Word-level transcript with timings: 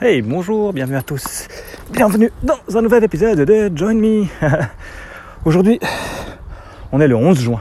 Hey, 0.00 0.22
bonjour, 0.22 0.72
bienvenue 0.72 0.96
à 0.96 1.02
tous. 1.02 1.48
Bienvenue 1.90 2.30
dans 2.44 2.76
un 2.76 2.82
nouvel 2.82 3.02
épisode 3.02 3.40
de 3.40 3.76
Join 3.76 3.94
Me. 3.98 4.26
Aujourd'hui, 5.44 5.80
on 6.92 7.00
est 7.00 7.08
le 7.08 7.16
11 7.16 7.40
juin. 7.40 7.60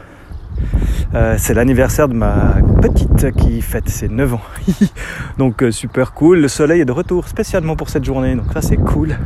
Euh, 1.16 1.34
c'est 1.40 1.56
l'anniversaire 1.56 2.08
de 2.08 2.14
ma 2.14 2.58
petite 2.80 3.32
qui 3.38 3.60
fête 3.64 3.90
ses 3.90 4.08
9 4.08 4.36
ans. 4.36 4.42
donc 5.40 5.64
euh, 5.64 5.72
super 5.72 6.14
cool. 6.14 6.38
Le 6.38 6.48
soleil 6.48 6.82
est 6.82 6.86
de 6.86 6.92
retour 6.92 7.28
spécialement 7.28 7.76
pour 7.76 7.90
cette 7.90 8.06
journée. 8.06 8.36
Donc 8.36 8.54
ça 8.54 8.62
c'est 8.62 8.78
cool. 8.78 9.18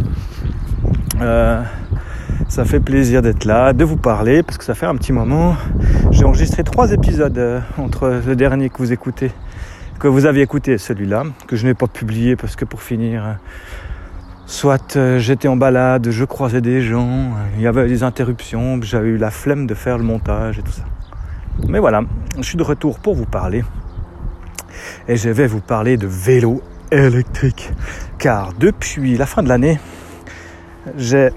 Euh, 1.20 1.62
ça 2.48 2.64
fait 2.64 2.80
plaisir 2.80 3.22
d'être 3.22 3.44
là, 3.44 3.74
de 3.74 3.84
vous 3.84 3.98
parler, 3.98 4.42
parce 4.42 4.58
que 4.58 4.64
ça 4.64 4.74
fait 4.74 4.86
un 4.86 4.96
petit 4.96 5.12
moment. 5.12 5.58
J'ai 6.12 6.24
enregistré 6.24 6.64
trois 6.64 6.94
épisodes 6.94 7.62
entre 7.78 8.22
le 8.26 8.38
dernier 8.38 8.70
que 8.70 8.78
vous 8.78 8.94
écoutez 8.94 9.32
que 10.02 10.08
vous 10.08 10.26
aviez 10.26 10.42
écouté 10.42 10.80
celui-là, 10.80 11.26
que 11.46 11.56
je 11.56 11.68
n'ai 11.68 11.76
pas 11.76 11.86
publié 11.86 12.36
parce 12.36 12.56
que 12.56 12.66
pour 12.66 12.82
finir, 12.82 13.38
soit 14.48 14.96
euh, 14.96 15.20
j'étais 15.20 15.48
en 15.48 15.56
balade, 15.56 16.10
je 16.10 16.26
croisais 16.26 16.60
des 16.60 16.82
gens, 16.82 17.34
il 17.56 17.62
y 17.62 17.68
avait 17.68 17.88
des 17.88 18.02
interruptions, 18.02 18.82
j'avais 18.82 19.10
eu 19.10 19.18
la 19.18 19.30
flemme 19.30 19.68
de 19.68 19.76
faire 19.76 20.00
le 20.00 20.04
montage 20.04 20.58
et 20.58 20.64
tout 20.64 20.72
ça. 20.72 20.86
Mais 21.68 21.78
voilà, 21.78 22.02
je 22.36 22.42
suis 22.42 22.58
de 22.58 22.64
retour 22.64 22.98
pour 22.98 23.14
vous 23.14 23.28
parler. 23.28 23.64
Et 25.08 25.18
je 25.18 25.30
vais 25.30 25.46
vous 25.46 25.62
parler 25.62 25.98
de 25.98 26.08
vélo 26.08 26.64
électrique. 26.92 27.72
Car 28.18 28.54
depuis 28.54 29.18
la 29.18 29.28
fin 29.28 29.44
de 29.44 29.50
l'année, 29.50 29.80
j'ai 30.98 31.30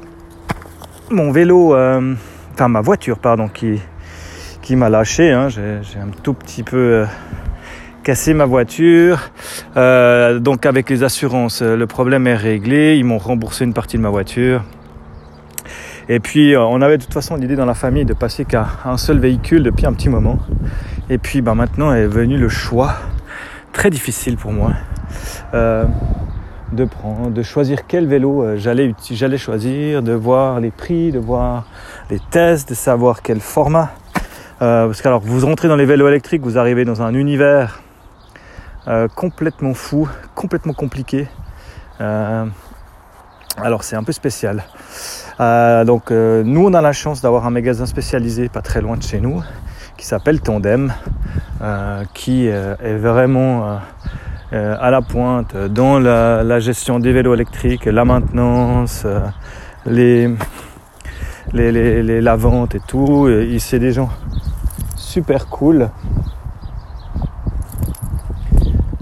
mon 1.11 1.33
vélo, 1.33 1.75
euh, 1.75 2.15
enfin 2.55 2.69
ma 2.69 2.81
voiture, 2.81 3.19
pardon, 3.19 3.49
qui, 3.49 3.79
qui 4.63 4.75
m'a 4.75 4.89
lâché. 4.89 5.33
Hein. 5.33 5.51
J'ai 5.51 5.99
un 6.01 6.09
tout 6.23 6.33
petit 6.33 6.63
peu 6.63 6.77
euh, 6.77 7.07
cassé 8.05 8.35
ma 8.35 8.45
voiture. 8.45 9.31
Euh, 9.77 10.39
donc 10.39 10.67
avec 10.67 10.91
les 10.91 11.03
assurances, 11.03 11.63
euh, 11.63 11.75
le 11.75 11.87
problème 11.87 12.27
est 12.27 12.37
réglé. 12.37 12.97
Ils 12.97 13.05
m'ont 13.05 13.19
remboursé 13.19 13.65
une 13.65 13.73
partie 13.73 13.97
de 13.97 14.03
ma 14.03 14.11
voiture. 14.11 14.63
Et 16.09 16.21
puis 16.21 16.55
euh, 16.55 16.63
on 16.63 16.83
avait 16.83 16.99
de 16.99 17.03
toute 17.03 17.15
façon 17.15 17.35
l'idée 17.35 17.57
dans 17.57 17.65
la 17.65 17.75
famille 17.75 18.05
de 18.05 18.13
passer 18.13 18.45
qu'à 18.45 18.67
un 18.85 18.99
seul 18.99 19.19
véhicule 19.19 19.63
depuis 19.63 19.87
un 19.87 19.95
petit 19.95 20.11
moment. 20.11 20.39
Et 21.09 21.17
puis 21.17 21.41
bah, 21.41 21.55
maintenant 21.55 21.93
est 21.93 22.07
venu 22.07 22.37
le 22.37 22.51
choix, 22.51 22.95
très 23.73 23.89
difficile 23.89 24.37
pour 24.37 24.53
moi, 24.53 24.73
de 25.53 26.85
prendre, 26.85 27.31
de 27.31 27.43
choisir 27.43 27.87
quel 27.87 28.07
vélo 28.07 28.57
j'allais, 28.57 28.95
j'allais 29.11 29.39
choisir, 29.39 30.03
de 30.03 30.13
voir 30.13 30.61
les 30.61 30.71
prix, 30.71 31.11
de 31.11 31.19
voir 31.19 31.67
les 32.11 32.21
tests, 32.31 32.69
de 32.71 32.75
savoir 32.75 33.23
quel 33.23 33.41
format. 33.41 33.91
Parce 34.59 35.03
que 35.03 35.09
alors 35.09 35.21
vous 35.21 35.45
rentrez 35.45 35.69
dans 35.69 35.77
les 35.77 35.85
vélos 35.85 36.09
électriques, 36.09 36.43
vous 36.43 36.59
arrivez 36.59 36.85
dans 36.85 37.03
un 37.03 37.13
univers 37.13 37.84
euh, 38.87 39.09
complètement 39.09 39.73
fou, 39.73 40.09
complètement 40.35 40.75
compliqué. 40.75 41.27
Euh, 42.01 42.45
alors 43.57 43.83
c'est 43.83 43.97
un 43.97 44.03
peu 44.03 44.13
spécial. 44.13 44.65
Euh, 45.41 45.85
donc 45.85 46.11
nous 46.11 46.67
on 46.67 46.75
a 46.75 46.83
la 46.83 46.93
chance 46.93 47.23
d'avoir 47.23 47.47
un 47.47 47.51
magasin 47.51 47.87
spécialisé 47.87 48.49
pas 48.49 48.61
très 48.61 48.81
loin 48.81 48.97
de 48.97 49.03
chez 49.03 49.21
nous 49.21 49.43
qui 49.97 50.07
s'appelle 50.07 50.41
Tandem, 50.41 50.93
qui 52.13 52.47
est 52.47 52.97
vraiment 52.99 53.79
à 54.53 54.91
la 54.91 55.01
pointe 55.03 55.57
dans 55.57 55.99
la, 55.99 56.61
gestion 56.61 56.99
des 56.99 57.13
vélos 57.13 57.35
électriques, 57.35 57.87
la 57.87 58.05
maintenance, 58.05 59.07
les, 59.87 60.29
les, 61.53 62.21
la 62.21 62.37
vente 62.37 62.75
et 62.75 62.81
tout. 62.87 63.31
C'est 63.59 63.79
des 63.79 63.93
gens 63.93 64.11
super 64.97 65.47
cool. 65.47 65.91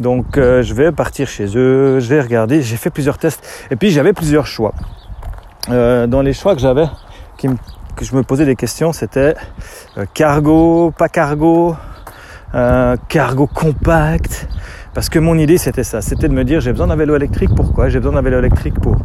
Donc 0.02 0.36
euh, 0.36 0.62
je 0.62 0.74
vais 0.74 0.90
partir 0.90 1.28
chez 1.28 1.46
eux, 1.56 2.00
je 2.00 2.08
vais 2.08 2.20
regarder, 2.20 2.60
j'ai 2.60 2.76
fait 2.76 2.90
plusieurs 2.90 3.18
tests 3.18 3.40
et 3.70 3.76
puis 3.76 3.90
j'avais 3.90 4.12
plusieurs 4.12 4.46
choix. 4.46 4.74
Euh, 5.70 6.08
dans 6.08 6.22
les 6.22 6.32
choix 6.32 6.56
que 6.56 6.60
j'avais, 6.60 6.86
que 7.38 8.04
je 8.04 8.14
me 8.16 8.24
posais 8.24 8.44
des 8.44 8.56
questions, 8.56 8.92
c'était 8.92 9.36
euh, 9.96 10.04
cargo, 10.12 10.92
pas 10.98 11.08
cargo, 11.08 11.76
cargo 13.08 13.46
compact. 13.46 14.48
Parce 14.92 15.08
que 15.08 15.20
mon 15.20 15.38
idée 15.38 15.56
c'était 15.56 15.84
ça, 15.84 16.02
c'était 16.02 16.28
de 16.28 16.34
me 16.34 16.44
dire 16.44 16.60
j'ai 16.60 16.72
besoin 16.72 16.88
d'un 16.88 16.96
vélo 16.96 17.14
électrique, 17.14 17.50
pourquoi? 17.54 17.88
J'ai 17.88 18.00
besoin 18.00 18.14
d'un 18.14 18.22
vélo 18.22 18.40
électrique 18.40 18.78
pour 18.80 18.98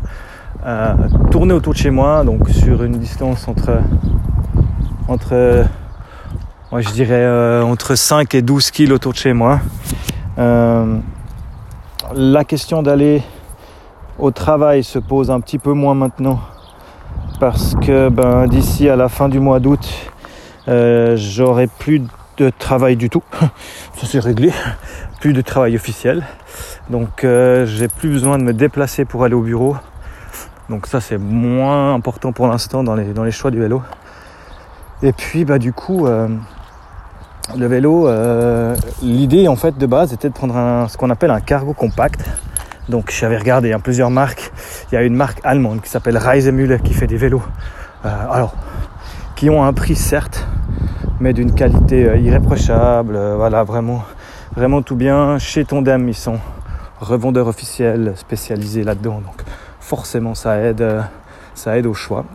tourner 1.31 1.53
autour 1.53 1.73
de 1.73 1.77
chez 1.77 1.91
moi, 1.91 2.23
donc 2.25 2.49
sur 2.49 2.83
une 2.83 2.97
distance 2.97 3.47
entre, 3.47 3.79
entre 5.07 5.63
moi 6.71 6.81
je 6.81 6.89
dirais 6.89 7.61
entre 7.61 7.95
5 7.95 8.33
et 8.33 8.41
12 8.41 8.71
km 8.71 8.95
autour 8.95 9.13
de 9.13 9.17
chez 9.17 9.33
moi. 9.33 9.61
Euh, 10.37 10.99
la 12.13 12.43
question 12.43 12.83
d'aller 12.83 13.23
au 14.19 14.31
travail 14.31 14.83
se 14.83 14.99
pose 14.99 15.31
un 15.31 15.39
petit 15.39 15.57
peu 15.57 15.73
moins 15.73 15.95
maintenant 15.95 16.39
parce 17.39 17.75
que 17.75 18.09
ben, 18.09 18.47
d'ici 18.47 18.87
à 18.89 18.95
la 18.95 19.09
fin 19.09 19.29
du 19.29 19.39
mois 19.39 19.59
d'août, 19.59 19.87
euh, 20.67 21.15
j'aurai 21.17 21.67
plus 21.67 22.03
de 22.37 22.51
travail 22.51 22.95
du 22.95 23.09
tout. 23.09 23.23
Ça 23.95 24.05
c'est 24.05 24.19
réglé, 24.19 24.51
plus 25.19 25.33
de 25.33 25.41
travail 25.41 25.75
officiel. 25.75 26.23
Donc 26.89 27.23
euh, 27.23 27.65
j'ai 27.65 27.87
plus 27.87 28.09
besoin 28.09 28.37
de 28.37 28.43
me 28.43 28.53
déplacer 28.53 29.05
pour 29.05 29.23
aller 29.23 29.35
au 29.35 29.41
bureau. 29.41 29.75
Donc 30.69 30.85
ça 30.85 30.99
c'est 30.99 31.17
moins 31.17 31.93
important 31.93 32.33
pour 32.33 32.47
l'instant 32.47 32.83
dans 32.83 32.95
les, 32.95 33.31
choix 33.31 33.51
du 33.51 33.59
vélo. 33.59 33.81
Et 35.01 35.13
puis 35.13 35.45
bah 35.45 35.59
du 35.59 35.73
coup 35.73 36.07
le 37.55 37.65
vélo, 37.67 38.07
euh, 38.07 38.75
l'idée 39.01 39.47
en 39.47 39.55
fait 39.55 39.77
de 39.77 39.85
base 39.85 40.11
était 40.11 40.27
de 40.27 40.33
prendre 40.33 40.89
ce 40.89 40.97
qu'on 40.97 41.09
appelle 41.09 41.31
un 41.31 41.39
cargo 41.39 41.73
compact. 41.73 42.21
Donc 42.89 43.11
j'avais 43.11 43.37
regardé 43.37 43.71
hein, 43.71 43.79
plusieurs 43.79 44.09
marques. 44.09 44.51
Il 44.91 44.95
y 44.95 44.97
a 44.97 45.03
une 45.03 45.15
marque 45.15 45.39
allemande 45.43 45.81
qui 45.81 45.89
s'appelle 45.89 46.17
Reisemüller 46.17 46.79
qui 46.83 46.93
fait 46.93 47.07
des 47.07 47.17
vélos. 47.17 47.43
Euh, 48.05 48.09
alors, 48.29 48.53
qui 49.35 49.49
ont 49.49 49.63
un 49.63 49.73
prix 49.73 49.95
certes, 49.95 50.45
mais 51.19 51.33
d'une 51.33 51.53
qualité 51.53 52.07
euh, 52.07 52.17
irréprochable. 52.17 53.17
Voilà, 53.35 53.63
vraiment, 53.63 54.03
vraiment 54.55 54.81
tout 54.81 54.95
bien. 54.95 55.37
Chez 55.37 55.63
Tondem, 55.63 56.07
ils 56.09 56.15
sont 56.15 56.39
revendeurs 56.99 57.47
officiels 57.47 58.13
spécialisés 58.15 58.83
là-dedans. 58.83 59.21
Donc 59.25 59.43
forcément, 59.79 60.35
ça 60.35 60.57
aide, 60.59 60.85
ça 61.55 61.77
aide 61.77 61.85
au 61.85 61.93
choix. 61.93 62.25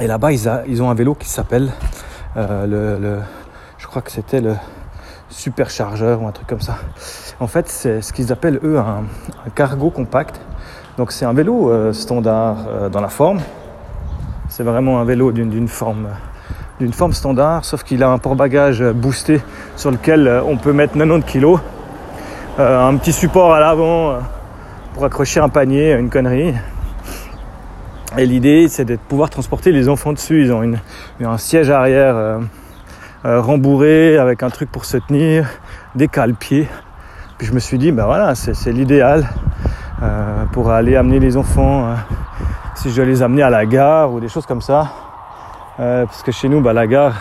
Et 0.00 0.06
là-bas, 0.06 0.32
ils, 0.32 0.82
ont 0.82 0.90
un 0.90 0.94
vélo 0.94 1.14
qui 1.14 1.28
s'appelle 1.28 1.70
le, 2.36 2.98
le 2.98 3.18
je 3.84 3.88
crois 3.90 4.00
que 4.00 4.10
c'était 4.10 4.40
le 4.40 4.54
superchargeur 5.28 6.22
ou 6.22 6.26
un 6.26 6.32
truc 6.32 6.46
comme 6.46 6.62
ça. 6.62 6.78
En 7.38 7.46
fait, 7.46 7.68
c'est 7.68 8.00
ce 8.00 8.14
qu'ils 8.14 8.32
appellent 8.32 8.58
eux 8.64 8.78
un, 8.78 9.04
cargo 9.54 9.90
compact. 9.90 10.40
Donc 10.96 11.12
c'est 11.12 11.26
un 11.26 11.34
vélo 11.34 11.70
euh, 11.70 11.92
standard 11.92 12.64
euh, 12.66 12.88
dans 12.88 13.02
la 13.02 13.10
forme. 13.10 13.40
C'est 14.48 14.62
vraiment 14.62 15.00
un 15.00 15.04
vélo 15.04 15.32
d'une 15.32 15.68
forme 15.68 16.08
d'une 16.80 16.94
forme 16.94 17.12
standard, 17.12 17.66
sauf 17.66 17.82
qu'il 17.82 18.02
a 18.02 18.08
un 18.08 18.16
port-bagages 18.16 18.82
boosté 18.82 19.42
sur 19.76 19.90
lequel 19.90 20.28
euh, 20.28 20.42
on 20.42 20.56
peut 20.56 20.72
mettre 20.72 20.94
90 20.94 21.30
kg. 21.30 21.58
un 22.58 22.96
petit 22.96 23.12
support 23.12 23.52
à 23.52 23.60
l'avant 23.60 24.18
pour 24.94 25.04
accrocher 25.04 25.40
un 25.40 25.50
panier, 25.50 25.92
une 25.92 26.08
connerie. 26.08 26.54
Et 28.16 28.24
l'idée, 28.24 28.66
c'est 28.68 28.86
de 28.86 28.96
pouvoir 28.96 29.28
transporter 29.28 29.72
les 29.72 29.90
enfants 29.90 30.14
dessus. 30.14 30.40
Ils 30.40 30.52
ont 30.54 30.62
une, 30.62 30.80
un 31.22 31.36
siège 31.36 31.68
arrière 31.68 32.40
euh, 33.24 33.40
rembourré 33.40 34.18
avec 34.18 34.42
un 34.42 34.50
truc 34.50 34.70
pour 34.70 34.84
se 34.84 34.96
tenir, 34.96 35.48
des 35.94 36.08
cale-pieds. 36.08 36.68
Puis 37.38 37.46
je 37.46 37.52
me 37.52 37.58
suis 37.58 37.78
dit, 37.78 37.90
ben 37.90 38.04
voilà, 38.04 38.34
c'est 38.34 38.72
l'idéal 38.72 39.28
euh, 40.02 40.44
pour 40.52 40.70
aller 40.70 40.96
amener 40.96 41.18
les 41.20 41.36
enfants, 41.36 41.86
euh, 41.86 41.94
si 42.74 42.90
je 42.90 42.96
dois 42.96 43.04
les 43.04 43.22
amener 43.22 43.42
à 43.42 43.50
la 43.50 43.64
gare 43.64 44.12
ou 44.12 44.20
des 44.20 44.28
choses 44.28 44.44
comme 44.44 44.60
ça. 44.60 44.92
Euh, 45.80 46.04
parce 46.04 46.22
que 46.22 46.32
chez 46.32 46.48
nous, 46.48 46.60
bah, 46.60 46.72
la 46.72 46.86
gare, 46.86 47.14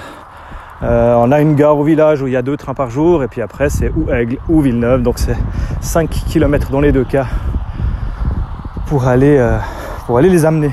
on 0.81 1.31
a 1.31 1.39
une 1.39 1.55
gare 1.55 1.77
au 1.77 1.83
village 1.83 2.21
où 2.21 2.27
il 2.27 2.33
y 2.33 2.35
a 2.35 2.41
deux 2.41 2.57
trains 2.57 2.73
par 2.73 2.89
jour, 2.89 3.23
et 3.23 3.29
puis 3.29 3.41
après 3.41 3.69
c'est 3.69 3.89
ou 3.95 4.11
Aigle 4.11 4.37
ou 4.49 4.59
Villeneuve, 4.59 5.01
donc 5.01 5.17
c'est 5.17 5.37
5 5.79 6.09
km 6.09 6.71
dans 6.71 6.81
les 6.81 6.91
deux 6.91 7.05
cas 7.05 7.27
pour 8.87 9.07
aller, 9.07 9.41
pour 10.05 10.17
aller 10.17 10.29
les 10.29 10.43
amener. 10.43 10.71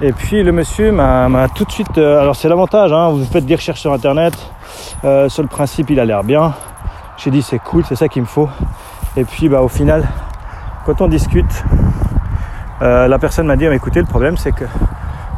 Et 0.00 0.12
puis 0.12 0.42
le 0.42 0.50
monsieur 0.50 0.90
m'a 0.90 1.46
tout 1.54 1.64
de 1.64 1.70
suite... 1.70 1.98
Euh, 1.98 2.20
alors 2.20 2.34
c'est 2.34 2.48
l'avantage, 2.48 2.92
hein, 2.92 3.10
vous 3.10 3.24
faites 3.24 3.46
des 3.46 3.54
recherches 3.54 3.80
sur 3.80 3.92
Internet. 3.92 4.34
Euh, 5.04 5.28
sur 5.28 5.42
le 5.42 5.48
principe, 5.48 5.88
il 5.90 6.00
a 6.00 6.04
l'air 6.04 6.24
bien. 6.24 6.52
J'ai 7.16 7.30
dit 7.30 7.42
c'est 7.42 7.60
cool, 7.60 7.84
c'est 7.84 7.94
ça 7.94 8.08
qu'il 8.08 8.22
me 8.22 8.26
faut. 8.26 8.48
Et 9.16 9.24
puis 9.24 9.48
bah, 9.48 9.62
au 9.62 9.68
final, 9.68 10.04
quand 10.84 11.00
on 11.00 11.06
discute, 11.06 11.64
euh, 12.82 13.06
la 13.06 13.18
personne 13.20 13.46
m'a 13.46 13.54
dit 13.54 13.66
écoutez, 13.66 14.00
le 14.00 14.06
problème 14.06 14.36
c'est 14.36 14.50
que 14.50 14.64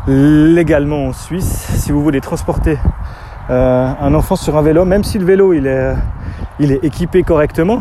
légalement 0.06 1.08
en 1.08 1.12
Suisse, 1.12 1.66
si 1.76 1.92
vous 1.92 2.02
voulez 2.02 2.20
transporter 2.20 2.78
un 3.48 4.14
enfant 4.14 4.36
sur 4.36 4.56
un 4.56 4.62
vélo, 4.62 4.84
même 4.84 5.04
si 5.04 5.18
le 5.18 5.24
vélo 5.24 5.52
il 5.52 5.66
est, 5.66 5.94
il 6.58 6.72
est 6.72 6.82
équipé 6.82 7.22
correctement, 7.22 7.80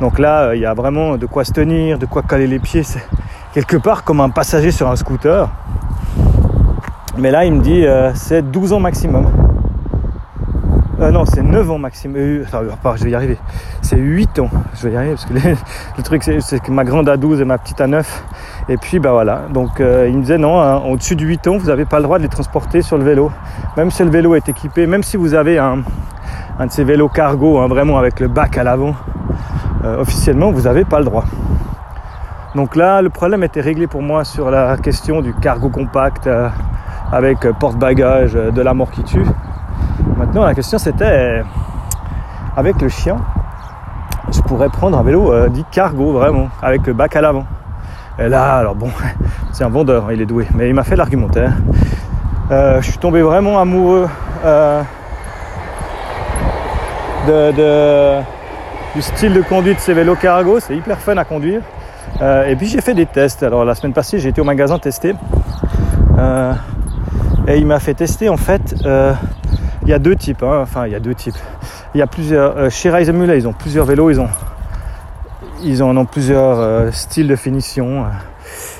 donc 0.00 0.18
là 0.18 0.54
il 0.54 0.60
y 0.60 0.66
a 0.66 0.74
vraiment 0.74 1.16
de 1.16 1.26
quoi 1.26 1.44
se 1.44 1.52
tenir, 1.52 1.98
de 1.98 2.06
quoi 2.06 2.22
caler 2.22 2.46
les 2.46 2.58
pieds, 2.58 2.84
c'est 2.84 3.04
quelque 3.52 3.76
part 3.76 4.02
comme 4.02 4.20
un 4.20 4.30
passager 4.30 4.70
sur 4.70 4.88
un 4.88 4.96
scooter. 4.96 5.48
Mais 7.18 7.30
là, 7.30 7.44
il 7.44 7.52
me 7.52 7.60
dit 7.60 7.84
euh, 7.84 8.12
c'est 8.14 8.42
12 8.50 8.72
ans 8.72 8.80
maximum. 8.80 9.26
Euh, 11.00 11.10
non, 11.10 11.24
c'est 11.24 11.42
9 11.42 11.70
ans 11.70 11.78
maximum. 11.78 12.16
Euh, 12.16 12.44
enfin, 12.72 12.94
je 12.96 13.04
vais 13.04 13.10
y 13.10 13.14
arriver. 13.14 13.38
C'est 13.80 13.96
8 13.96 14.38
ans. 14.40 14.50
Je 14.74 14.86
vais 14.86 14.92
y 14.92 14.96
arriver 14.96 15.14
parce 15.14 15.24
que 15.24 15.32
le 15.96 16.02
truc, 16.02 16.22
c'est 16.22 16.60
que 16.60 16.70
ma 16.70 16.84
grande 16.84 17.08
a 17.08 17.16
12 17.16 17.40
et 17.40 17.44
ma 17.44 17.56
petite 17.56 17.80
a 17.80 17.86
9. 17.86 18.24
Et 18.68 18.76
puis, 18.76 18.98
bah 18.98 19.12
voilà. 19.12 19.42
Donc, 19.50 19.80
euh, 19.80 20.06
il 20.08 20.16
me 20.16 20.20
disait 20.20 20.36
non, 20.36 20.60
hein, 20.60 20.82
au-dessus 20.86 21.16
de 21.16 21.24
8 21.24 21.48
ans, 21.48 21.56
vous 21.56 21.68
n'avez 21.68 21.86
pas 21.86 21.96
le 21.98 22.04
droit 22.04 22.18
de 22.18 22.22
les 22.22 22.28
transporter 22.28 22.82
sur 22.82 22.98
le 22.98 23.04
vélo. 23.04 23.32
Même 23.78 23.90
si 23.90 24.04
le 24.04 24.10
vélo 24.10 24.34
est 24.34 24.48
équipé, 24.48 24.86
même 24.86 25.02
si 25.02 25.16
vous 25.16 25.32
avez 25.32 25.58
un, 25.58 25.78
de 25.78 26.70
ces 26.70 26.84
vélos 26.84 27.08
cargo, 27.08 27.58
hein, 27.58 27.66
vraiment 27.66 27.96
avec 27.96 28.20
le 28.20 28.28
bac 28.28 28.58
à 28.58 28.62
l'avant, 28.62 28.94
officiellement, 29.82 30.50
vous 30.52 30.62
n'avez 30.62 30.84
pas 30.84 30.98
le 30.98 31.06
droit. 31.06 31.24
Donc 32.54 32.76
là, 32.76 33.00
le 33.00 33.08
problème 33.08 33.42
était 33.42 33.62
réglé 33.62 33.86
pour 33.86 34.02
moi 34.02 34.24
sur 34.24 34.50
la 34.50 34.76
question 34.76 35.22
du 35.22 35.32
cargo 35.32 35.70
compact 35.70 36.28
avec 37.12 37.40
porte-bagages 37.58 38.34
de 38.34 38.62
la 38.62 38.74
mort 38.74 38.90
qui 38.90 39.02
tue. 39.02 39.26
Maintenant, 40.16 40.44
la 40.44 40.54
question 40.54 40.78
c'était, 40.78 41.42
avec 42.56 42.80
le 42.80 42.88
chien, 42.88 43.16
je 44.32 44.40
pourrais 44.42 44.68
prendre 44.68 44.98
un 44.98 45.02
vélo 45.02 45.32
euh, 45.32 45.48
dit 45.48 45.64
cargo, 45.70 46.12
vraiment, 46.12 46.48
avec 46.62 46.86
le 46.86 46.92
bac 46.92 47.16
à 47.16 47.20
l'avant. 47.20 47.44
Et 48.18 48.28
là, 48.28 48.56
alors 48.56 48.74
bon, 48.74 48.90
c'est 49.52 49.64
un 49.64 49.68
vendeur, 49.68 50.06
hein, 50.06 50.12
il 50.12 50.20
est 50.20 50.26
doué, 50.26 50.46
mais 50.54 50.68
il 50.68 50.74
m'a 50.74 50.84
fait 50.84 50.96
l'argumentaire. 50.96 51.52
Euh, 52.50 52.80
je 52.80 52.90
suis 52.90 52.98
tombé 52.98 53.22
vraiment 53.22 53.58
amoureux 53.58 54.08
euh, 54.44 54.82
du 58.94 59.02
style 59.02 59.34
de 59.34 59.42
conduite 59.42 59.76
de 59.76 59.80
ces 59.80 59.94
vélos 59.94 60.16
cargo, 60.16 60.58
c'est 60.60 60.76
hyper 60.76 60.98
fun 60.98 61.16
à 61.16 61.24
conduire. 61.24 61.62
et 62.20 62.56
puis 62.56 62.66
j'ai 62.66 62.80
fait 62.80 62.94
des 62.94 63.06
tests. 63.06 63.42
Alors 63.42 63.64
la 63.64 63.74
semaine 63.74 63.92
passée, 63.92 64.18
j'ai 64.18 64.30
été 64.30 64.40
au 64.40 64.44
magasin 64.44 64.78
tester. 64.78 65.14
Et 67.46 67.58
il 67.58 67.66
m'a 67.66 67.80
fait 67.80 67.94
tester 67.94 68.28
en 68.28 68.36
fait 68.36 68.74
il 69.82 69.88
y 69.88 69.92
a 69.92 69.98
deux 69.98 70.16
types, 70.16 70.42
hein. 70.42 70.60
enfin 70.62 70.86
il 70.86 70.92
y 70.92 70.94
a 70.94 71.00
deux 71.00 71.14
types. 71.14 71.36
Il 71.94 71.98
y 71.98 72.02
a 72.02 72.06
plusieurs. 72.06 72.56
Euh, 72.56 72.70
chez 72.70 72.90
Rise 72.90 73.10
Mullet, 73.10 73.38
ils 73.38 73.48
ont 73.48 73.52
plusieurs 73.52 73.86
vélos, 73.86 74.10
ils 74.10 74.20
ont, 74.20 74.28
ils 75.62 75.82
en 75.82 75.96
ont 75.96 76.04
plusieurs 76.04 76.58
euh, 76.60 76.90
styles 76.92 77.28
de 77.28 77.36
finition. 77.36 78.04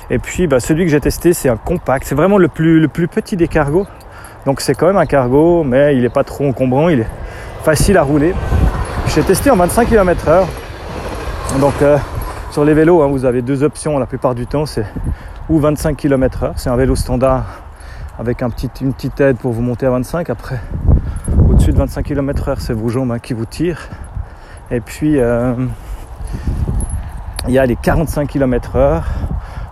Et 0.09 0.19
puis 0.19 0.47
bah, 0.47 0.59
celui 0.59 0.85
que 0.85 0.91
j'ai 0.91 0.99
testé, 0.99 1.33
c'est 1.33 1.49
un 1.49 1.57
compact. 1.57 2.05
C'est 2.05 2.15
vraiment 2.15 2.37
le 2.37 2.47
plus, 2.47 2.79
le 2.79 2.87
plus 2.87 3.07
petit 3.07 3.35
des 3.35 3.47
cargos. 3.47 3.87
Donc 4.45 4.61
c'est 4.61 4.73
quand 4.73 4.87
même 4.87 4.97
un 4.97 5.05
cargo, 5.05 5.63
mais 5.63 5.95
il 5.95 6.03
n'est 6.03 6.09
pas 6.09 6.23
trop 6.23 6.47
encombrant, 6.47 6.89
il 6.89 7.01
est 7.01 7.09
facile 7.63 7.97
à 7.97 8.03
rouler. 8.03 8.33
J'ai 9.07 9.23
testé 9.23 9.49
en 9.51 9.55
25 9.55 9.89
km/h. 9.89 10.45
Donc 11.59 11.73
euh, 11.81 11.97
sur 12.51 12.63
les 12.63 12.73
vélos, 12.73 13.01
hein, 13.01 13.07
vous 13.07 13.25
avez 13.25 13.41
deux 13.41 13.63
options 13.63 13.97
la 13.99 14.05
plupart 14.05 14.35
du 14.35 14.47
temps, 14.47 14.65
c'est 14.65 14.85
ou 15.49 15.59
25 15.59 15.97
km/h, 15.97 16.53
c'est 16.55 16.69
un 16.69 16.75
vélo 16.75 16.95
standard 16.95 17.43
avec 18.19 18.41
une 18.41 18.93
petite 18.93 19.19
aide 19.19 19.37
pour 19.37 19.51
vous 19.51 19.61
monter 19.61 19.85
à 19.85 19.89
25. 19.91 20.29
Après, 20.29 20.59
au-dessus 21.49 21.71
de 21.71 21.77
25 21.77 22.03
km/h, 22.03 22.55
c'est 22.59 22.73
vos 22.73 22.89
jambes 22.89 23.11
hein, 23.11 23.19
qui 23.19 23.33
vous 23.33 23.45
tirent. 23.45 23.89
Et 24.69 24.79
puis, 24.79 25.19
euh, 25.19 25.53
il 27.47 27.53
y 27.53 27.59
a 27.59 27.65
les 27.65 27.75
45 27.75 28.27
km/h. 28.27 29.01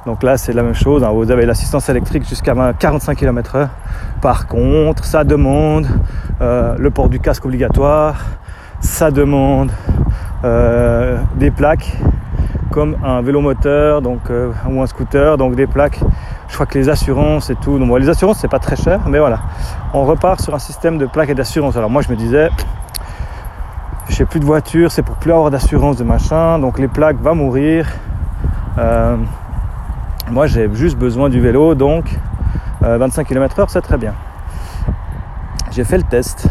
Donc 0.05 0.23
là, 0.23 0.37
c'est 0.37 0.53
la 0.53 0.63
même 0.63 0.73
chose. 0.73 1.03
Hein. 1.03 1.11
Vous 1.11 1.29
avez 1.31 1.45
l'assistance 1.45 1.89
électrique 1.89 2.27
jusqu'à 2.27 2.55
45 2.73 3.17
km/h. 3.17 3.67
Par 4.21 4.47
contre, 4.47 5.05
ça 5.05 5.23
demande 5.23 5.87
euh, 6.41 6.75
le 6.77 6.89
port 6.89 7.09
du 7.09 7.19
casque 7.19 7.45
obligatoire. 7.45 8.25
Ça 8.81 9.11
demande 9.11 9.71
euh, 10.43 11.17
des 11.35 11.51
plaques 11.51 11.97
comme 12.71 12.97
un 13.03 13.21
vélo 13.21 13.41
moteur 13.41 14.01
donc, 14.01 14.21
ou 14.69 14.81
un 14.81 14.85
scooter, 14.85 15.37
donc 15.37 15.55
des 15.55 15.67
plaques 15.67 15.99
je 16.49 16.53
crois 16.55 16.65
que 16.65 16.77
les 16.77 16.89
assurances 16.89 17.49
et 17.49 17.55
tout. 17.55 17.79
Donc, 17.79 17.97
les 17.99 18.09
assurances, 18.09 18.39
c'est 18.39 18.49
pas 18.49 18.59
très 18.59 18.75
cher, 18.75 19.01
mais 19.07 19.19
voilà. 19.19 19.39
On 19.93 20.03
repart 20.03 20.41
sur 20.41 20.53
un 20.53 20.59
système 20.59 20.97
de 20.97 21.05
plaques 21.05 21.29
et 21.29 21.35
d'assurance. 21.35 21.77
Alors, 21.77 21.89
moi, 21.89 22.01
je 22.01 22.09
me 22.09 22.15
disais, 22.15 22.49
j'ai 24.09 24.25
plus 24.25 24.39
de 24.39 24.45
voiture, 24.45 24.91
c'est 24.91 25.03
pour 25.03 25.15
plus 25.15 25.31
avoir 25.31 25.51
d'assurance 25.51 25.97
de 25.97 26.03
machin. 26.03 26.59
Donc, 26.59 26.79
les 26.79 26.87
plaques 26.87 27.21
vont 27.21 27.35
mourir. 27.35 27.87
Euh, 28.77 29.15
moi, 30.31 30.47
j'ai 30.47 30.69
juste 30.73 30.97
besoin 30.97 31.29
du 31.29 31.39
vélo, 31.39 31.75
donc 31.75 32.05
25 32.81 33.27
km/h, 33.27 33.65
c'est 33.69 33.81
très 33.81 33.97
bien. 33.97 34.13
J'ai 35.71 35.83
fait 35.83 35.97
le 35.97 36.03
test. 36.03 36.47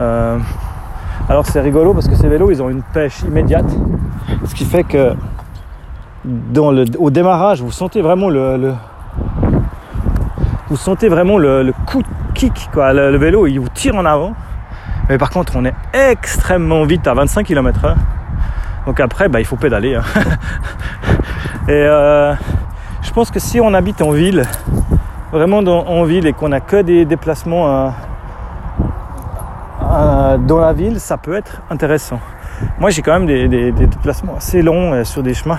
Euh, 0.00 0.38
alors, 1.28 1.46
c'est 1.46 1.60
rigolo 1.60 1.94
parce 1.94 2.08
que 2.08 2.16
ces 2.16 2.28
vélos, 2.28 2.50
ils 2.50 2.62
ont 2.62 2.70
une 2.70 2.82
pêche 2.82 3.22
immédiate. 3.22 3.66
Ce 4.44 4.54
qui 4.54 4.64
fait 4.64 4.84
que 4.84 5.14
au 6.98 7.10
démarrage, 7.10 7.62
vous 7.62 7.70
sentez 7.70 8.02
vraiment 8.02 8.28
le, 8.28 8.74
vous 10.68 10.76
sentez 10.76 11.08
vraiment 11.08 11.38
le, 11.38 11.72
coup 11.86 12.02
de 12.02 12.08
kick, 12.34 12.70
quoi. 12.72 12.92
Le, 12.92 13.16
vélo, 13.16 13.46
il 13.46 13.58
vous 13.58 13.68
tire 13.68 13.94
en 13.96 14.04
avant. 14.04 14.34
Mais 15.08 15.18
par 15.18 15.30
contre, 15.30 15.54
on 15.56 15.64
est 15.64 15.74
extrêmement 15.92 16.84
vite 16.84 17.06
à 17.06 17.14
25 17.14 17.44
km/h. 17.46 17.94
Donc 18.86 19.00
après, 19.00 19.28
bah, 19.28 19.40
il 19.40 19.44
faut 19.46 19.56
pédaler. 19.56 19.94
Hein. 19.94 20.02
et 21.68 21.72
euh, 21.72 22.34
je 23.02 23.10
pense 23.12 23.30
que 23.30 23.38
si 23.38 23.60
on 23.60 23.72
habite 23.74 24.02
en 24.02 24.10
ville, 24.10 24.42
vraiment 25.32 25.58
en 25.58 26.04
ville, 26.04 26.26
et 26.26 26.32
qu'on 26.32 26.52
a 26.52 26.60
que 26.60 26.82
des 26.82 27.04
déplacements 27.04 27.92
dans 29.80 30.58
la 30.58 30.72
ville, 30.72 31.00
ça 31.00 31.16
peut 31.16 31.34
être 31.34 31.62
intéressant. 31.70 32.20
Moi, 32.78 32.90
j'ai 32.90 33.02
quand 33.02 33.12
même 33.12 33.26
des, 33.26 33.48
des, 33.48 33.72
déplacements 33.72 34.36
assez 34.36 34.62
longs 34.62 34.92
euh, 34.92 35.04
sur 35.04 35.22
des 35.22 35.34
chemins. 35.34 35.58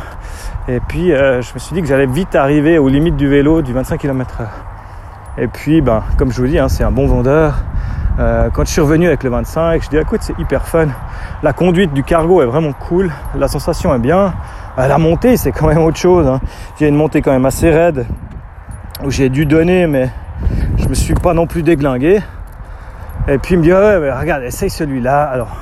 Et 0.67 0.79
puis, 0.79 1.13
euh, 1.13 1.41
je 1.41 1.53
me 1.53 1.59
suis 1.59 1.73
dit 1.75 1.81
que 1.81 1.87
j'allais 1.87 2.07
vite 2.07 2.35
arriver 2.35 2.77
aux 2.77 2.89
limites 2.89 3.15
du 3.15 3.27
vélo 3.27 3.61
du 3.61 3.73
25 3.73 3.99
km/h. 3.99 4.47
Et 5.39 5.47
puis, 5.47 5.81
ben, 5.81 6.03
comme 6.17 6.31
je 6.31 6.41
vous 6.41 6.47
dis, 6.47 6.57
hein, 6.57 6.67
c'est 6.67 6.83
un 6.83 6.91
bon 6.91 7.05
vendeur. 7.05 7.53
Euh, 8.19 8.49
quand 8.51 8.65
je 8.65 8.71
suis 8.71 8.81
revenu 8.81 9.05
avec 9.05 9.23
le 9.23 9.29
25, 9.29 9.83
je 9.83 9.89
dis 9.89 9.97
écoute, 9.97 10.21
c'est 10.23 10.37
hyper 10.39 10.67
fun. 10.67 10.87
La 11.43 11.53
conduite 11.53 11.93
du 11.93 12.03
cargo 12.03 12.41
est 12.41 12.47
vraiment 12.47 12.73
cool. 12.73 13.11
La 13.35 13.47
sensation 13.47 13.93
est 13.93 13.99
bien. 13.99 14.33
Euh, 14.79 14.87
la 14.87 14.97
montée, 14.97 15.37
c'est 15.37 15.51
quand 15.51 15.67
même 15.67 15.83
autre 15.83 15.97
chose. 15.97 16.25
Hein. 16.25 16.41
J'ai 16.79 16.87
une 16.87 16.95
montée 16.95 17.21
quand 17.21 17.31
même 17.31 17.45
assez 17.45 17.69
raide 17.69 18.07
où 19.03 19.11
j'ai 19.11 19.29
dû 19.29 19.45
donner, 19.45 19.85
mais 19.85 20.09
je 20.77 20.87
me 20.87 20.95
suis 20.95 21.13
pas 21.13 21.35
non 21.35 21.45
plus 21.45 21.61
déglingué. 21.61 22.19
Et 23.27 23.37
puis 23.37 23.53
il 23.53 23.57
me 23.59 23.63
dit 23.63 23.71
ouais, 23.71 24.11
regarde, 24.11 24.41
essaye 24.41 24.71
celui-là. 24.71 25.23
Alors, 25.25 25.55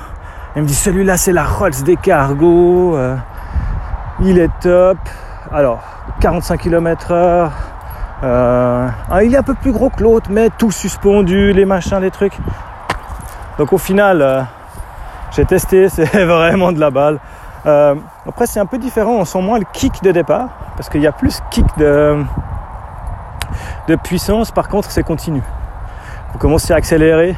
il 0.54 0.62
me 0.62 0.66
dit 0.66 0.74
celui-là, 0.74 1.18
c'est 1.18 1.32
la 1.32 1.44
Rolls 1.44 1.82
des 1.84 1.96
cargos. 1.96 2.96
Euh, 2.96 3.16
il 4.22 4.38
est 4.38 4.50
top. 4.62 4.96
Alors, 5.52 5.82
45 6.20 6.58
km/h. 6.58 7.50
Euh, 8.22 8.88
ah, 9.10 9.22
il 9.22 9.34
est 9.34 9.36
un 9.36 9.42
peu 9.42 9.54
plus 9.54 9.72
gros 9.72 9.90
que 9.90 10.02
l'autre, 10.02 10.30
mais 10.30 10.48
tout 10.50 10.70
suspendu, 10.70 11.52
les 11.52 11.64
machins, 11.66 12.00
les 12.00 12.10
trucs. 12.10 12.38
Donc 13.58 13.72
au 13.72 13.78
final, 13.78 14.22
euh, 14.22 14.42
j'ai 15.32 15.44
testé, 15.44 15.88
c'est 15.90 16.24
vraiment 16.24 16.72
de 16.72 16.80
la 16.80 16.90
balle. 16.90 17.18
Euh, 17.66 17.94
après, 18.26 18.46
c'est 18.46 18.60
un 18.60 18.66
peu 18.66 18.78
différent, 18.78 19.16
on 19.16 19.24
sent 19.24 19.42
moins 19.42 19.58
le 19.58 19.66
kick 19.72 20.02
de 20.02 20.12
départ, 20.12 20.48
parce 20.76 20.88
qu'il 20.88 21.02
y 21.02 21.06
a 21.06 21.12
plus 21.12 21.42
kick 21.50 21.66
de, 21.76 22.24
puissance, 24.02 24.50
par 24.50 24.68
contre, 24.68 24.90
c'est 24.90 25.02
continu. 25.02 25.42
Vous 26.32 26.38
commencez 26.38 26.72
à 26.72 26.76
accélérer, 26.76 27.34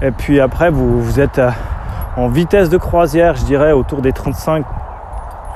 et 0.00 0.10
puis 0.10 0.40
après, 0.40 0.70
vous, 0.70 1.02
vous 1.02 1.20
êtes 1.20 1.40
en 2.16 2.28
vitesse 2.28 2.68
de 2.68 2.76
croisière, 2.78 3.34
je 3.36 3.44
dirais, 3.44 3.72
autour 3.72 4.00
des 4.00 4.12
35, 4.12 4.64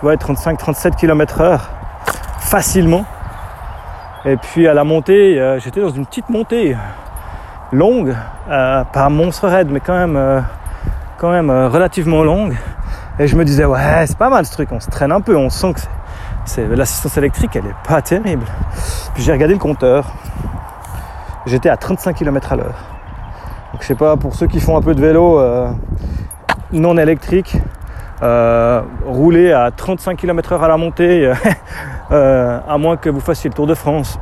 ouais, 0.02 0.16
35-37 0.16 0.96
km/h 0.96 1.60
facilement. 2.40 3.04
Et 4.28 4.36
puis 4.36 4.66
à 4.66 4.74
la 4.74 4.82
montée, 4.82 5.40
euh, 5.40 5.60
j'étais 5.60 5.80
dans 5.80 5.90
une 5.90 6.04
petite 6.04 6.28
montée 6.30 6.76
longue, 7.70 8.12
euh, 8.50 8.82
pas 8.82 9.08
monstre 9.08 9.46
raide, 9.46 9.68
mais 9.70 9.78
quand 9.78 9.96
même, 9.96 10.16
euh, 10.16 10.40
quand 11.16 11.30
même 11.30 11.48
relativement 11.48 12.24
longue. 12.24 12.56
Et 13.20 13.28
je 13.28 13.36
me 13.36 13.44
disais, 13.44 13.64
ouais, 13.64 14.04
c'est 14.06 14.18
pas 14.18 14.28
mal 14.28 14.44
ce 14.44 14.50
truc, 14.50 14.70
on 14.72 14.80
se 14.80 14.90
traîne 14.90 15.12
un 15.12 15.20
peu, 15.20 15.36
on 15.36 15.48
sent 15.48 15.74
que 15.74 15.80
c'est, 16.44 16.66
l'assistance 16.66 17.16
électrique, 17.16 17.54
elle 17.54 17.66
est 17.66 17.88
pas 17.88 18.02
terrible. 18.02 18.44
Puis 19.14 19.22
j'ai 19.22 19.30
regardé 19.30 19.54
le 19.54 19.60
compteur, 19.60 20.12
j'étais 21.46 21.68
à 21.68 21.76
35 21.76 22.16
km 22.16 22.52
à 22.52 22.56
l'heure. 22.56 22.84
Donc 23.72 23.82
je 23.82 23.86
sais 23.86 23.94
pas, 23.94 24.16
pour 24.16 24.34
ceux 24.34 24.48
qui 24.48 24.58
font 24.58 24.76
un 24.76 24.82
peu 24.82 24.96
de 24.96 25.00
vélo 25.00 25.40
non 26.72 26.98
électrique, 26.98 27.58
rouler 28.20 29.52
à 29.52 29.70
35 29.70 30.16
km 30.16 30.52
heure 30.52 30.64
à 30.64 30.68
la 30.68 30.76
montée, 30.76 31.32
Euh, 32.12 32.60
à 32.68 32.78
moins 32.78 32.96
que 32.96 33.10
vous 33.10 33.18
fassiez 33.18 33.50
le 33.50 33.54
Tour 33.54 33.66
de 33.66 33.74
France. 33.74 34.18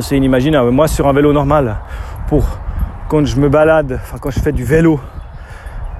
C'est 0.00 0.16
inimaginable. 0.16 0.70
Moi, 0.70 0.86
sur 0.86 1.08
un 1.08 1.12
vélo 1.12 1.32
normal, 1.32 1.76
pour 2.28 2.44
quand 3.08 3.26
je 3.26 3.40
me 3.40 3.48
balade, 3.48 3.98
enfin 4.02 4.18
quand 4.20 4.30
je 4.30 4.38
fais 4.38 4.52
du 4.52 4.64
vélo, 4.64 5.00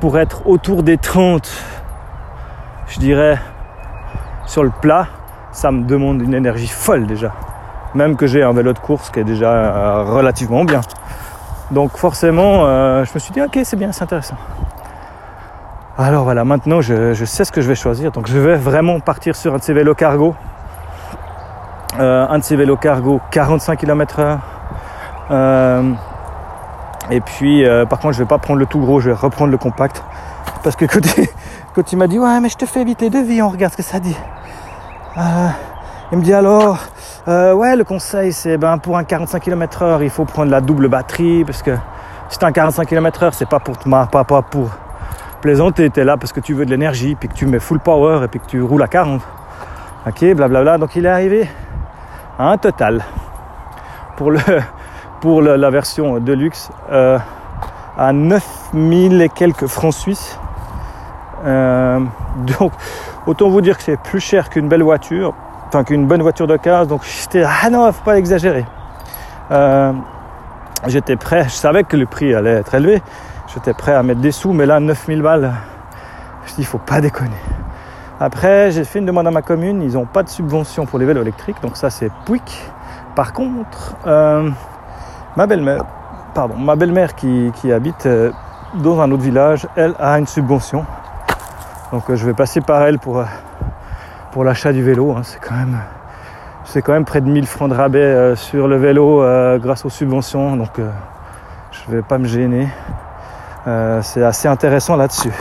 pour 0.00 0.18
être 0.18 0.46
autour 0.46 0.82
des 0.82 0.96
30, 0.96 1.50
je 2.88 2.98
dirais, 3.00 3.38
sur 4.46 4.62
le 4.62 4.70
plat, 4.70 5.08
ça 5.50 5.72
me 5.72 5.84
demande 5.84 6.22
une 6.22 6.34
énergie 6.34 6.68
folle 6.68 7.06
déjà. 7.06 7.32
Même 7.94 8.16
que 8.16 8.26
j'ai 8.26 8.42
un 8.42 8.52
vélo 8.52 8.72
de 8.72 8.78
course 8.78 9.10
qui 9.10 9.20
est 9.20 9.24
déjà 9.24 9.50
euh, 9.50 10.04
relativement 10.04 10.64
bien. 10.64 10.82
Donc 11.72 11.96
forcément, 11.96 12.64
euh, 12.66 13.04
je 13.04 13.10
me 13.12 13.18
suis 13.18 13.32
dit, 13.32 13.42
ok, 13.42 13.58
c'est 13.64 13.76
bien, 13.76 13.90
c'est 13.90 14.04
intéressant. 14.04 14.36
Alors 15.98 16.24
voilà, 16.24 16.44
maintenant 16.44 16.82
je, 16.82 17.14
sais 17.24 17.46
ce 17.46 17.52
que 17.52 17.62
je 17.62 17.68
vais 17.68 17.74
choisir. 17.74 18.12
Donc 18.12 18.26
je 18.26 18.38
vais 18.38 18.56
vraiment 18.56 19.00
partir 19.00 19.34
sur 19.34 19.54
un 19.54 19.58
de 19.58 19.62
ces 19.62 19.72
vélos 19.72 19.94
cargo 19.94 20.34
euh, 21.98 22.26
un 22.28 22.38
de 22.38 22.44
ces 22.44 22.56
vélos 22.56 22.76
cargo 22.76 23.20
45 23.30 23.78
km/h. 23.78 24.38
Euh, 25.30 25.92
Et 27.10 27.20
puis, 27.20 27.64
euh, 27.64 27.86
par 27.86 27.98
contre, 28.00 28.14
je 28.14 28.18
vais 28.18 28.28
pas 28.28 28.36
prendre 28.36 28.58
le 28.58 28.66
tout 28.66 28.80
gros, 28.80 29.00
je 29.00 29.08
vais 29.08 29.16
reprendre 29.16 29.50
le 29.50 29.56
compact. 29.56 30.02
Parce 30.62 30.76
que 30.76 30.84
quand 30.84 31.00
il, 31.16 31.28
quand 31.74 31.92
il 31.92 31.96
m'a 31.96 32.06
dit, 32.06 32.18
ouais, 32.18 32.40
mais 32.40 32.50
je 32.50 32.56
te 32.56 32.66
fais 32.66 32.84
vite 32.84 33.00
les 33.00 33.08
devis, 33.08 33.40
on 33.40 33.48
regarde 33.48 33.72
ce 33.72 33.78
que 33.78 33.82
ça 33.82 33.98
dit. 33.98 34.16
Il 36.12 36.18
me 36.18 36.22
dit 36.22 36.34
alors, 36.34 36.78
ouais, 37.26 37.74
le 37.74 37.84
conseil, 37.84 38.34
c'est 38.34 38.58
ben, 38.58 38.76
pour 38.76 38.98
un 38.98 39.04
45 39.04 39.40
km/h, 39.40 40.02
il 40.02 40.10
faut 40.10 40.26
prendre 40.26 40.50
la 40.50 40.60
double 40.60 40.88
batterie. 40.88 41.44
Parce 41.44 41.62
que 41.62 41.70
t'as 42.38 42.48
un 42.48 42.52
45 42.52 42.86
km/h, 42.86 43.30
c'est 43.32 43.48
pas 43.48 43.60
pour 43.60 43.78
pas, 43.78 44.24
pas 44.24 44.42
pour 44.42 44.68
plaisanter, 45.46 45.90
t'es 45.90 46.02
là 46.02 46.16
parce 46.16 46.32
que 46.32 46.40
tu 46.40 46.54
veux 46.54 46.66
de 46.66 46.70
l'énergie, 46.70 47.14
puis 47.14 47.28
que 47.28 47.34
tu 47.34 47.46
mets 47.46 47.60
full 47.60 47.78
power 47.78 48.24
et 48.24 48.26
puis 48.26 48.40
que 48.40 48.46
tu 48.46 48.60
roules 48.62 48.82
à 48.82 48.88
40. 48.88 49.22
Ok, 50.08 50.24
blablabla. 50.34 50.76
Donc 50.76 50.96
il 50.96 51.06
est 51.06 51.08
arrivé 51.08 51.48
à 52.36 52.50
un 52.50 52.58
total 52.58 53.04
pour, 54.16 54.32
le, 54.32 54.40
pour 55.20 55.42
la 55.42 55.70
version 55.70 56.18
de 56.18 56.32
luxe 56.32 56.68
euh, 56.90 57.16
à 57.96 58.12
9000 58.12 59.22
et 59.22 59.28
quelques 59.28 59.68
francs 59.68 59.94
suisses. 59.94 60.36
Euh, 61.44 62.00
donc 62.58 62.72
autant 63.28 63.48
vous 63.48 63.60
dire 63.60 63.76
que 63.76 63.84
c'est 63.84 64.00
plus 64.00 64.18
cher 64.18 64.50
qu'une 64.50 64.66
belle 64.66 64.82
voiture, 64.82 65.32
enfin 65.68 65.84
qu'une 65.84 66.08
bonne 66.08 66.22
voiture 66.22 66.48
d'occasion. 66.48 66.86
Donc 66.86 67.02
j'étais 67.04 67.44
ah 67.62 67.70
non, 67.70 67.92
faut 67.92 68.02
pas 68.02 68.18
exagérer. 68.18 68.64
Euh, 69.52 69.92
j'étais 70.88 71.14
prêt, 71.14 71.44
je 71.44 71.54
savais 71.54 71.84
que 71.84 71.96
le 71.96 72.06
prix 72.06 72.34
allait 72.34 72.54
être 72.54 72.74
élevé. 72.74 73.00
J'étais 73.56 73.72
prêt 73.72 73.94
à 73.94 74.02
mettre 74.02 74.20
des 74.20 74.32
sous, 74.32 74.52
mais 74.52 74.66
là 74.66 74.80
9000 74.80 75.22
balles, 75.22 75.54
je 76.44 76.54
dis 76.56 76.64
faut 76.64 76.76
pas 76.76 77.00
déconner. 77.00 77.30
Après, 78.20 78.70
j'ai 78.70 78.84
fait 78.84 78.98
une 78.98 79.06
demande 79.06 79.26
à 79.26 79.30
ma 79.30 79.40
commune, 79.40 79.80
ils 79.80 79.94
n'ont 79.94 80.04
pas 80.04 80.22
de 80.22 80.28
subvention 80.28 80.84
pour 80.84 80.98
les 80.98 81.06
vélos 81.06 81.22
électriques, 81.22 81.56
donc 81.62 81.78
ça 81.78 81.88
c'est 81.88 82.12
Pouic. 82.26 82.70
Par 83.14 83.32
contre, 83.32 83.96
euh, 84.06 84.50
ma 85.38 85.46
belle-mère, 85.46 85.84
pardon, 86.34 86.54
ma 86.58 86.76
belle-mère 86.76 87.14
qui, 87.14 87.50
habite 87.72 88.04
euh, 88.04 88.30
dans 88.74 89.00
un 89.00 89.10
autre 89.10 89.22
village, 89.22 89.66
elle 89.74 89.94
a 89.98 90.18
une 90.18 90.26
subvention. 90.26 90.84
Donc 91.92 92.10
euh, 92.10 92.16
je 92.16 92.26
vais 92.26 92.34
passer 92.34 92.60
par 92.60 92.82
elle 92.82 92.98
pour, 92.98 93.24
pour 94.32 94.44
l'achat 94.44 94.74
du 94.74 94.82
vélo. 94.82 95.12
hein. 95.12 95.22
C'est 95.22 95.40
quand 95.40 95.54
même 95.54 95.78
c'est 96.64 96.82
quand 96.82 96.92
même 96.92 97.06
près 97.06 97.22
de 97.22 97.28
1000 97.30 97.46
francs 97.46 97.70
de 97.70 97.74
rabais 97.74 98.36
sur 98.36 98.68
le 98.68 98.76
vélo 98.76 99.24
grâce 99.60 99.86
aux 99.86 99.90
subventions. 99.90 100.56
Donc 100.56 100.78
je 101.70 101.90
vais 101.90 102.02
pas 102.02 102.18
me 102.18 102.26
gêner. 102.26 102.68
Euh, 103.66 104.00
c'est 104.02 104.22
assez 104.22 104.46
intéressant 104.46 104.96
là-dessus. 104.96 105.32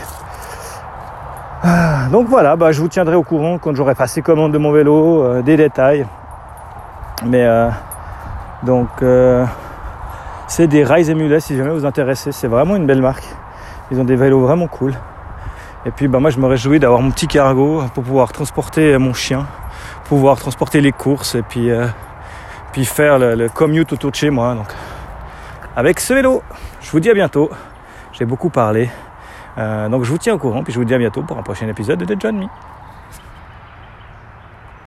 Ah, 1.64 2.08
Donc 2.12 2.28
voilà, 2.28 2.56
bah, 2.56 2.72
je 2.72 2.82
vous 2.82 2.88
tiendrai 2.88 3.16
au 3.16 3.22
courant 3.24 3.60
quand 3.60 3.76
j'aurai 3.76 3.94
passé 3.94 4.22
commande 4.24 4.52
de 4.52 4.58
mon 4.58 4.72
vélo, 4.72 5.24
euh, 5.24 5.42
des 5.44 5.58
détails. 5.58 6.08
Mais 7.26 7.44
euh, 7.46 7.70
donc 8.64 8.90
c'est 10.48 10.68
des 10.68 10.84
Rise 10.84 11.10
Emulets 11.10 11.40
si 11.40 11.56
jamais 11.56 11.70
vous 11.70 11.86
intéressez. 11.86 12.32
C'est 12.32 12.48
vraiment 12.48 12.76
une 12.76 12.86
belle 12.86 13.02
marque. 13.02 13.26
Ils 13.92 14.00
ont 14.00 14.04
des 14.04 14.16
vélos 14.16 14.42
vraiment 14.42 14.68
cool. 14.68 14.94
Et 15.86 15.92
puis 15.92 16.08
bah, 16.08 16.20
moi 16.20 16.32
je 16.32 16.40
me 16.40 16.48
réjouis 16.48 16.80
d'avoir 16.80 17.02
mon 17.02 17.12
petit 17.12 17.28
cargo 17.28 17.84
pour 17.94 18.04
pouvoir 18.04 18.32
transporter 18.32 18.98
mon 18.98 19.14
chien, 19.14 19.46
pouvoir 20.06 20.38
transporter 20.38 20.82
les 20.82 20.92
courses 20.92 21.36
et 21.36 21.44
puis, 21.44 21.70
puis 22.72 22.86
faire 22.86 23.20
le, 23.20 23.36
le 23.36 23.50
commute 23.50 23.94
autour 23.94 24.10
de 24.10 24.16
chez 24.16 24.32
moi. 24.32 24.56
Donc 24.56 24.68
avec 25.76 26.00
ce 26.00 26.14
vélo, 26.16 26.42
je 26.82 26.90
vous 26.90 27.00
dis 27.00 27.10
à 27.12 27.14
bientôt. 27.14 27.52
J'ai 28.18 28.26
beaucoup 28.26 28.50
parlé. 28.50 28.90
Euh, 29.58 29.90
donc 29.90 30.04
je 30.04 30.12
vous 30.12 30.18
tiens 30.18 30.34
au 30.34 30.38
courant, 30.38 30.64
puis 30.64 30.72
je 30.72 30.80
vous 30.80 30.86
dis 30.86 30.94
à 30.94 30.98
bientôt 30.98 31.22
pour 31.22 31.38
un 31.38 31.44
prochain 31.44 31.68
épisode 31.68 32.00
de 32.00 32.06
The 32.06 32.20
John 32.20 32.38
Me. 32.38 32.48